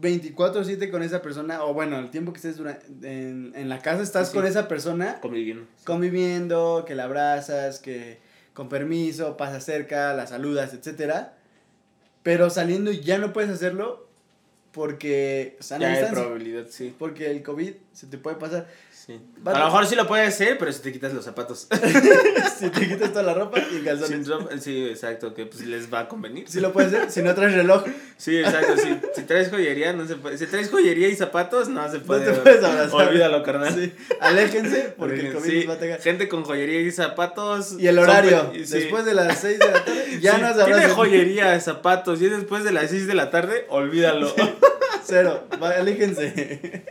[0.03, 2.61] 24/7 con esa persona, o bueno, el tiempo que estés
[3.03, 4.35] en, en la casa estás Sí.
[4.37, 5.65] con esa persona, Conviviendo.
[5.87, 8.19] conviviendo, que la abrazas, que
[8.53, 11.39] con permiso, pasas cerca, la saludas, etcétera.
[12.23, 14.07] Pero saliendo ya no puedes hacerlo
[14.73, 16.95] porque sana Ya hay probabilidad, sí.
[16.99, 18.67] Porque el COVID se te puede pasar.
[19.05, 19.21] Sí.
[19.45, 21.69] A lo mejor sí lo puedes hacer, pero si te quitas los zapatos.
[22.59, 24.27] si te quitas toda la ropa y calzones.
[24.29, 26.49] Ropa- sí, exacto, que pues les va a convenir.
[26.49, 27.85] Sí lo puedes hacer, si no traes reloj,
[28.17, 28.97] Sí, exacto, sí.
[29.15, 30.39] Si traes joyería, no se puede.
[30.39, 32.33] Si traes joyería y zapatos, no se no puede.
[32.33, 33.09] te puedes abrazar.
[33.09, 33.75] Olvídalo, carnal.
[33.75, 36.01] Sí, Aléjense porque el COVID Sí, va a atacar.
[36.01, 37.77] gente con joyería y zapatos.
[37.79, 38.79] Y el son horario, sí.
[38.79, 40.91] después de las 6 de la tarde, ya no se Tiene abrazan.
[40.97, 44.33] joyería, zapatos, y es después de las 6 de la tarde, olvídalo.
[45.05, 46.85] Cero, aléjense.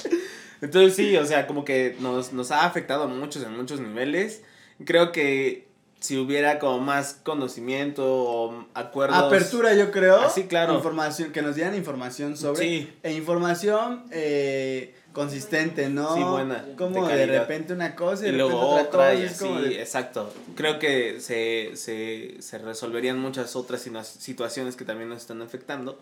[0.61, 4.41] Entonces sí, o sea, como que nos, nos ha afectado a muchos en muchos niveles.
[4.85, 5.67] Creo que
[5.99, 9.17] si hubiera como más conocimiento o acuerdos.
[9.17, 10.19] Apertura, yo creo.
[10.21, 10.73] Ah, sí, claro.
[10.75, 12.59] Información, que nos dieran información sobre.
[12.61, 12.93] Sí.
[13.03, 16.13] E información eh, consistente, ¿no?
[16.15, 19.31] Sí, buena, Como de repente una cosa y, Y de luego otra, otra y cosa.
[19.31, 20.33] es como así, de- exacto.
[20.55, 23.81] Creo que se, se, se resolverían muchas otras
[24.19, 25.99] situaciones que también nos están afectando.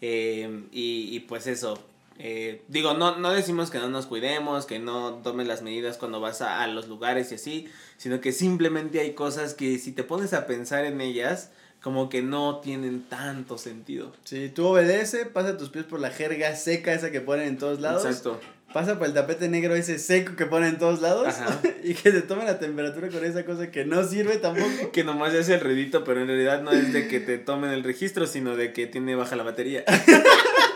[0.00, 1.78] Eh, y, y pues eso.
[2.18, 6.20] Eh, digo, no, no decimos que no nos cuidemos, que no tomes las medidas cuando
[6.20, 10.02] vas a, a los lugares y así, sino que simplemente hay cosas que si te
[10.02, 11.50] pones a pensar en ellas,
[11.80, 14.12] como que no tienen tanto sentido.
[14.24, 17.80] Sí, tú obedece, pasa tus pies por la jerga seca esa que ponen en todos
[17.80, 18.04] lados.
[18.04, 18.40] Exacto.
[18.72, 21.26] Pasa por el tapete negro ese seco que ponen en todos lados.
[21.26, 21.60] Ajá.
[21.84, 24.68] y que se tome la temperatura con esa cosa que no sirve tampoco.
[24.92, 27.84] Que nomás hace el ruidito, pero en realidad no es de que te tomen el
[27.84, 29.84] registro, sino de que tiene baja la batería.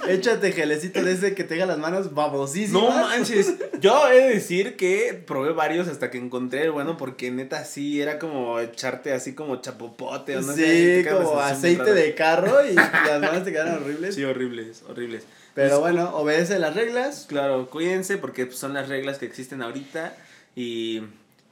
[0.08, 2.82] Échate gelecito de ese que te haga las manos babosísimas.
[2.82, 3.54] No manches.
[3.80, 8.00] Yo he de decir que probé varios hasta que encontré el bueno, porque neta sí
[8.00, 10.98] era como echarte así como chapopote o no sé.
[10.98, 14.14] sí, queda una como aceite de carro y las manos te quedaron horribles.
[14.14, 15.24] Sí, horribles, horribles.
[15.54, 17.26] Pero Pues, bueno, obedece las reglas.
[17.28, 20.16] Claro, cuídense porque pues, son las reglas que existen ahorita.
[20.54, 21.02] Y,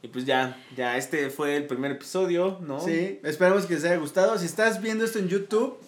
[0.03, 2.81] y pues ya, ya, este fue el primer episodio, ¿no?
[2.81, 4.39] Sí, esperamos que les haya gustado.
[4.39, 5.79] Si estás viendo esto en YouTube,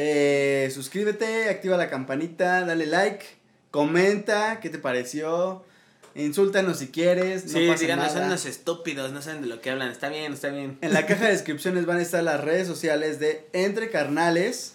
[0.00, 3.26] eh, suscríbete, activa la campanita, dale like,
[3.72, 5.64] comenta qué te pareció.
[6.14, 7.46] Insúltanos si quieres.
[7.46, 8.26] No Sí, pasa díganos, son nada.
[8.28, 9.90] unos estúpidos, no saben de lo que hablan.
[9.90, 10.78] Está bien, está bien.
[10.82, 14.74] En la caja de descripciones van a estar las redes sociales de Entre Carnales.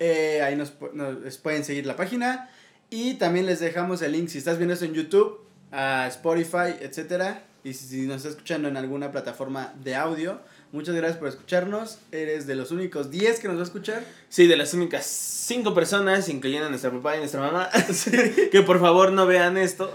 [0.00, 2.50] Eh, ahí nos pueden seguir la página.
[2.90, 5.40] Y también les dejamos el link si estás viendo esto en YouTube,
[5.72, 7.42] a Spotify, etcétera.
[7.64, 10.40] Y si, si nos estás escuchando en alguna plataforma de audio,
[10.72, 11.98] muchas gracias por escucharnos.
[12.12, 14.04] Eres de los únicos 10 que nos va a escuchar.
[14.28, 17.70] Sí, de las únicas cinco personas, incluyendo a nuestra papá y nuestra mamá,
[18.52, 19.92] que por favor no vean esto.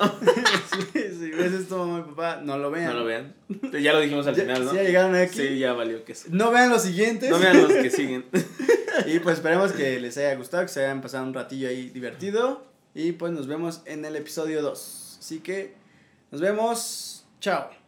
[0.94, 2.88] si, si ves esto, mamá y papá, no lo vean.
[2.94, 3.36] No lo vean.
[3.82, 4.72] Ya lo dijimos al Ya, final, ¿no?
[4.72, 5.38] sí, ya llegaron aquí.
[5.38, 6.30] Sí, ya valió que sí.
[6.32, 7.30] No vean los siguientes.
[7.30, 8.26] No vean los que siguen.
[9.08, 12.64] Y pues esperemos que les haya gustado, que se hayan pasado un ratillo ahí divertido.
[12.94, 15.18] Y pues nos vemos en el episodio 2.
[15.20, 15.74] Así que
[16.30, 17.26] nos vemos.
[17.42, 17.83] Chao.